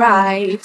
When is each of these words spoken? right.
right. 0.00 0.64